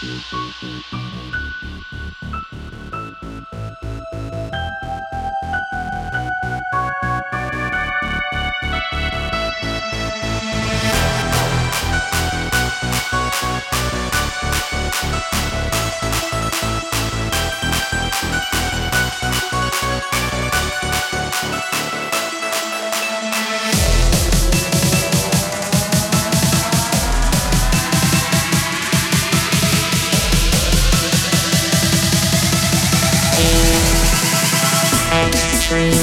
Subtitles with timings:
[0.00, 0.26] Thank
[1.92, 1.97] you.
[35.68, 35.97] train.